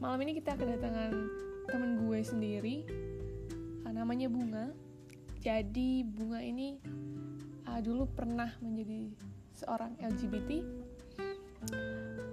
[0.00, 1.12] malam ini kita kedatangan
[1.68, 2.76] temen gue sendiri
[3.84, 4.72] uh, namanya Bunga
[5.44, 6.80] jadi Bunga ini
[7.68, 9.12] uh, dulu pernah menjadi
[9.52, 10.64] seorang LGBT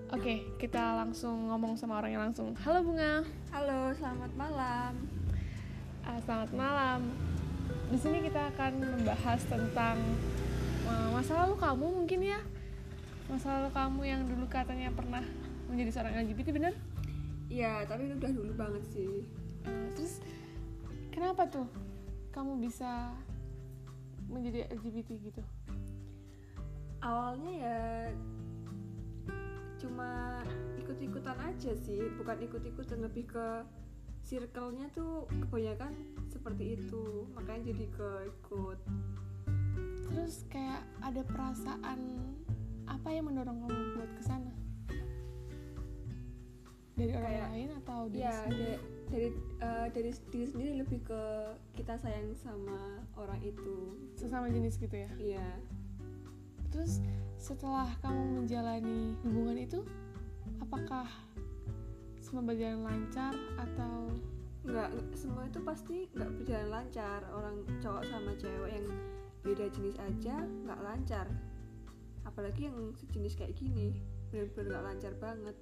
[0.07, 2.55] Oke, kita langsung ngomong sama orang yang langsung.
[2.63, 3.27] Halo Bunga.
[3.51, 4.95] Halo, selamat malam.
[6.07, 7.11] Uh, selamat malam.
[7.91, 9.99] Di sini kita akan membahas tentang
[10.87, 12.39] uh, masa lalu kamu mungkin ya.
[13.27, 15.27] Masa lalu kamu yang dulu katanya pernah
[15.67, 16.86] menjadi seorang LGBT, bener?
[17.47, 19.23] Iya, tapi itu udah dulu banget sih.
[19.63, 20.19] Uh, terus
[21.11, 21.67] kenapa tuh
[22.35, 23.15] kamu bisa
[24.27, 25.43] menjadi LGBT gitu?
[26.99, 27.81] Awalnya ya
[29.77, 30.41] cuma
[30.81, 33.47] ikut-ikutan aja sih bukan ikut-ikutan lebih ke
[34.25, 35.93] circle-nya tuh kebanyakan
[36.27, 38.79] seperti itu makanya jadi ke ikut
[40.09, 41.99] terus kayak ada perasaan
[42.89, 44.51] apa yang mendorong kamu buat ke sana
[46.97, 48.57] dari orang Kayak- lain atau dari ya sendiri?
[48.57, 48.75] dari
[49.07, 51.21] dari eh, dari diri sendiri lebih ke
[51.77, 53.95] kita sayang sama orang itu.
[54.17, 55.09] Sesama jenis gitu ya?
[55.15, 55.49] Iya.
[56.73, 56.99] Terus
[57.37, 59.79] setelah kamu menjalani hubungan itu
[60.59, 61.05] apakah
[62.19, 64.11] semua berjalan lancar atau?
[64.67, 67.23] Nggak nggak- semua itu pasti nggak berjalan lancar.
[67.31, 68.87] Orang cowok sama cewek yang
[69.45, 71.29] beda jenis aja nggak lancar.
[72.27, 75.55] Apalagi yang sejenis kayak gini bener-bener nggak lancar banget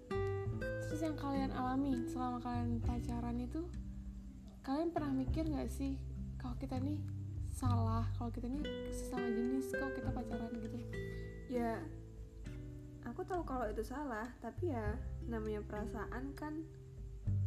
[0.90, 3.66] terus yang kalian alami selama kalian pacaran itu
[4.66, 5.98] kalian pernah mikir nggak sih
[6.42, 6.98] kalau kita nih
[7.56, 8.62] salah kalau kita nih
[8.92, 10.78] sesama jenis kalau kita pacaran gitu?
[11.48, 11.80] Ya
[13.08, 14.98] aku tahu kalau itu salah tapi ya
[15.30, 16.66] namanya perasaan kan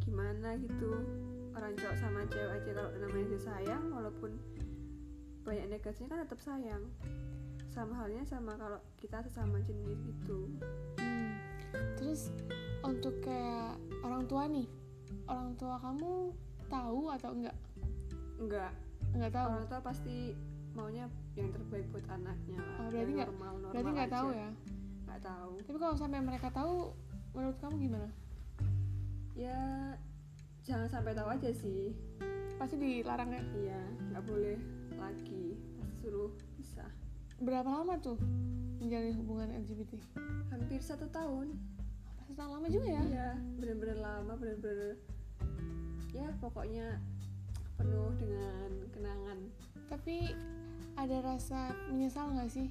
[0.01, 1.05] gimana gitu.
[1.53, 4.31] Orang cowok sama cewek aja kalau namanya dia sayang walaupun
[5.45, 6.83] banyak negasinya kan tetap sayang.
[7.69, 10.49] Sama halnya sama kalau kita sesama jenis gitu.
[10.97, 11.37] Hmm.
[12.01, 12.33] Terus
[12.81, 14.67] untuk kayak orang tua nih,
[15.25, 16.31] orang tua kamu
[16.67, 17.57] tahu atau enggak?
[18.37, 18.71] enggak
[19.09, 19.47] Enggak tahu.
[19.49, 20.15] orang tua pasti
[20.69, 24.29] maunya yang terbaik buat anaknya lah Oh, berarti yang nggak- normal, normal Berarti nggak tahu
[24.31, 24.49] ya.
[25.01, 26.75] nggak tahu Tapi kalau sampai mereka tahu,
[27.31, 28.09] menurut kamu gimana?
[29.33, 29.55] ya
[30.61, 31.95] jangan sampai tahu aja sih
[32.55, 33.41] Pasti dilarang ya.
[33.55, 34.57] iya nggak boleh
[34.93, 35.55] lagi pasti
[35.97, 36.83] suruh bisa
[37.37, 38.19] Berapa lama tuh
[38.77, 39.95] menjalin hubungan LGBT?
[40.49, 41.55] hampir satu tahun
[42.29, 43.01] Pasti lama juga ya.
[43.09, 45.01] iya bener-bener lama bener-bener
[46.13, 47.01] ya pokoknya
[47.73, 49.39] penuh dengan kenangan
[49.89, 50.37] Tapi
[50.93, 52.69] ada rasa menyesal nggak sih?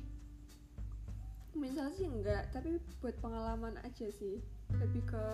[1.58, 4.38] misal sih enggak tapi buat pengalaman aja sih
[4.78, 5.26] lebih ke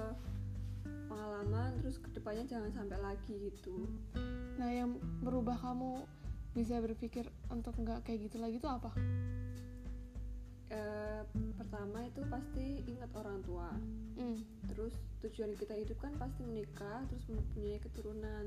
[1.04, 3.84] pengalaman terus ke depannya jangan sampai lagi gitu
[4.54, 6.06] Nah, yang berubah kamu
[6.54, 8.94] bisa berpikir untuk nggak kayak gitu lagi tuh apa?
[11.32, 13.70] Eh, pertama itu pasti ingat orang tua.
[14.14, 14.38] Hmm.
[14.70, 14.94] terus
[15.26, 18.44] tujuan kita hidup kan pasti menikah terus mempunyai keturunan.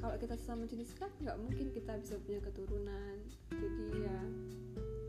[0.00, 3.16] Kalau kita sesama jenis kan nggak mungkin kita bisa punya keturunan.
[3.52, 4.20] Jadi ya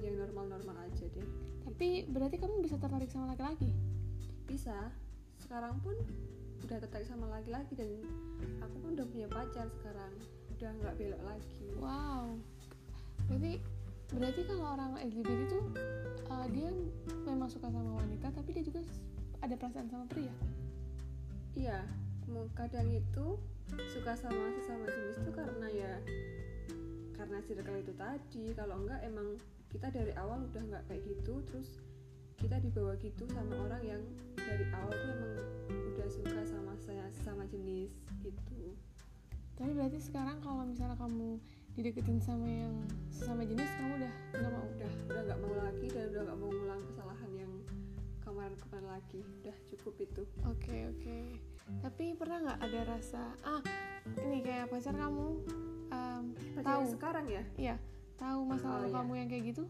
[0.04, 1.28] yang normal-normal aja deh.
[1.68, 3.72] Tapi berarti kamu bisa tertarik sama laki-laki?
[4.50, 4.90] bisa.
[5.38, 5.94] Sekarang pun
[6.66, 7.90] udah tertarik sama laki-laki dan
[8.60, 10.12] aku pun udah punya pacar sekarang.
[10.58, 11.66] Udah nggak belok lagi.
[11.78, 12.36] Wow.
[13.30, 13.54] Berarti
[14.10, 15.60] berarti kalau orang LGBT itu
[16.34, 16.59] uh, dia
[17.50, 18.82] memang suka sama wanita tapi dia juga
[19.42, 20.30] ada perasaan sama pria.
[21.58, 21.82] iya
[22.30, 23.42] mau kadang itu
[23.90, 25.94] suka sama sesama jenis itu karena ya
[27.18, 29.34] karena circle itu tadi kalau enggak emang
[29.74, 31.82] kita dari awal udah nggak kayak gitu terus
[32.38, 34.02] kita dibawa gitu sama orang yang
[34.38, 35.34] dari awal tuh emang
[35.74, 37.90] udah suka sama saya sama jenis
[38.22, 38.78] gitu
[39.58, 41.42] Tapi berarti sekarang kalau misalnya kamu
[41.74, 42.78] dideketin sama yang
[43.10, 43.89] sesama jenis kamu
[49.80, 51.18] cukup itu Oke oke.
[51.80, 53.62] Tapi pernah nggak ada rasa ah
[54.20, 55.28] ini kayak pacar kamu
[55.88, 56.24] um,
[56.58, 57.76] Pacar tahu sekarang ya iya
[58.16, 58.92] tahu masa Oh, iya.
[58.92, 59.64] kamu yang kayak gitu?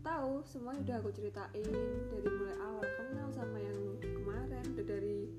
[0.00, 1.64] tahu semuanya udah aku ceritain
[2.06, 5.32] dari mulai awal kenal sama yang kemarin udah dari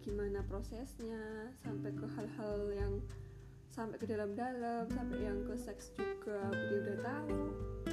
[0.00, 1.22] gimana prosesnya
[1.56, 2.92] sampai ke hal-hal yang
[3.70, 7.38] sampai ke dalam-dalam sampai yang ke seks juga dia udah tahu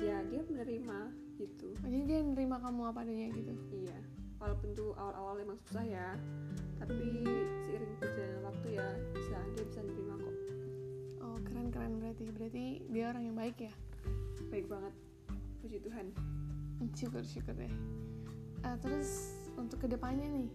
[0.02, 1.00] ya dia menerima
[1.38, 3.54] gitu Oh, jadi dia nerima kamu apa adanya gitu.
[3.70, 4.00] iya
[4.38, 6.08] walaupun tuh awal-awal emang susah ya
[6.78, 7.26] tapi
[7.66, 8.88] seiring berjalannya waktu ya
[9.18, 10.36] bisa dia bisa nerima kok.
[11.26, 12.26] Oh keren keren berarti.
[12.30, 12.64] Berarti
[12.94, 13.74] dia orang yang baik ya.
[14.48, 14.94] baik banget.
[15.60, 16.06] Puji Tuhan.
[16.94, 17.74] Syukur syukur deh.
[18.62, 20.50] Ah, terus untuk ke depannya nih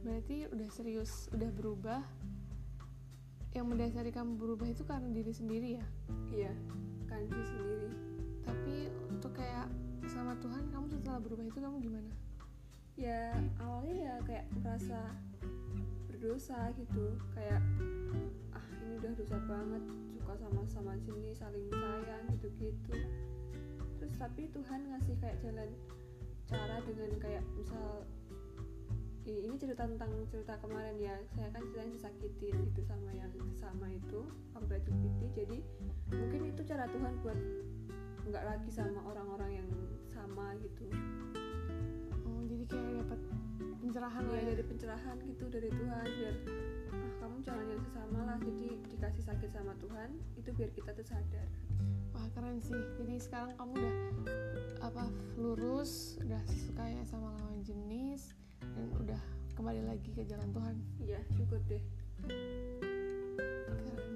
[0.00, 2.00] berarti udah serius udah berubah.
[3.50, 5.86] Yang mendasari kamu berubah itu karena diri sendiri ya?
[6.32, 6.52] Iya
[7.04, 7.88] kan diri sendiri.
[8.48, 8.74] Tapi
[9.12, 9.68] untuk kayak
[10.08, 12.10] sama Tuhan kamu setelah berubah itu kamu gimana
[13.00, 13.32] ya
[13.64, 15.00] awalnya ya kayak merasa
[16.12, 17.16] berdosa gitu.
[17.32, 17.64] Kayak
[18.52, 19.82] ah ini udah dosa banget
[20.30, 22.94] suka sama sama jenis saling sayang gitu gitu
[23.98, 25.68] terus tapi Tuhan ngasih kayak jalan
[26.46, 28.06] cara dengan kayak misal
[29.26, 34.26] ini cerita tentang cerita kemarin ya saya kan ceritanya disakitin gitu sama yang sama itu
[34.56, 35.58] waktu LGBT jadi
[36.14, 37.38] mungkin itu cara Tuhan buat
[38.30, 39.68] nggak lagi sama orang-orang yang
[40.06, 40.90] sama gitu
[44.10, 46.36] pencerahan lah ya ya dari pencerahan gitu dari Tuhan biar
[46.90, 51.06] ah kamu jangan yang sesama lah jadi dikasih sakit sama Tuhan itu biar kita tuh
[51.06, 51.46] sadar.
[52.10, 52.74] Wah keren sih.
[52.98, 53.94] Jadi sekarang kamu udah
[54.82, 55.04] apa
[55.38, 59.22] lurus udah suka ya sama lawan jenis dan udah
[59.54, 60.74] kembali lagi ke jalan Tuhan.
[60.98, 61.82] Iya syukur deh.
[63.46, 64.14] Keren.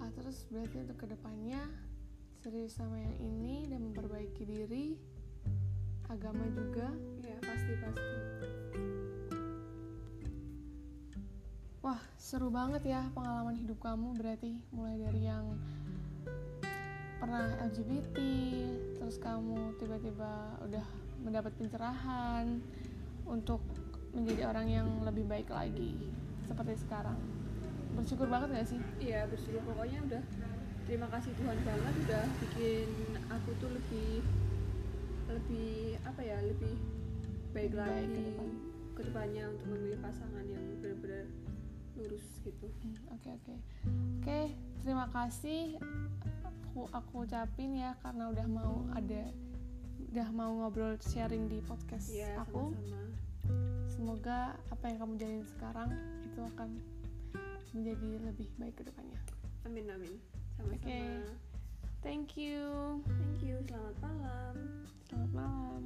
[0.00, 1.68] Ah terus berarti untuk ke depannya
[2.40, 4.96] serius sama yang ini dan memperbaiki diri
[6.08, 6.88] agama juga
[7.22, 8.16] iya pasti pasti
[11.84, 15.52] Wah, seru banget ya pengalaman hidup kamu berarti mulai dari yang
[17.20, 18.16] pernah LGBT,
[18.96, 20.80] terus kamu tiba-tiba udah
[21.20, 22.56] mendapat pencerahan
[23.28, 23.60] untuk
[24.16, 26.08] menjadi orang yang lebih baik lagi
[26.48, 27.20] seperti sekarang.
[28.00, 28.80] Bersyukur banget gak sih?
[29.04, 30.22] iya bersyukur pokoknya udah
[30.88, 32.88] terima kasih Tuhan banget udah bikin
[33.28, 34.24] aku tuh lebih
[35.34, 35.72] lebih
[36.02, 36.74] apa ya lebih
[37.50, 38.48] baik lagi ke depan.
[38.94, 41.26] ke depannya untuk memilih pasangan yang benar-benar
[41.94, 43.54] lurus gitu Hmm, Oke oke
[44.18, 44.40] oke
[44.80, 45.78] terima kasih
[46.42, 49.22] aku aku ucapin ya karena udah mau ada
[50.10, 52.70] udah mau ngobrol sharing di podcast Iya aku.
[52.70, 53.02] sama-sama
[53.86, 54.38] Semoga
[54.68, 55.90] apa yang kamu jalin sekarang
[56.24, 56.68] itu akan
[57.70, 59.18] menjadi lebih baik ke depannya.
[59.64, 60.14] amin amin
[60.52, 61.53] sama-sama.
[62.04, 63.00] Thank you.
[63.08, 63.56] Thank you.
[63.64, 64.54] Selamat malam.
[65.08, 65.82] Selamat malam.